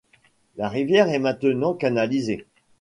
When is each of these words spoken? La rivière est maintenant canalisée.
La 0.57 0.67
rivière 0.67 1.09
est 1.09 1.19
maintenant 1.19 1.75
canalisée. 1.75 2.47